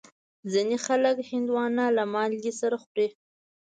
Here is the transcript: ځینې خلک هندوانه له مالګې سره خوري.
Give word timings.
ځینې 0.51 0.75
خلک 0.85 1.15
هندوانه 1.31 1.85
له 1.97 2.03
مالګې 2.13 2.53
سره 2.61 2.75
خوري. 2.83 3.07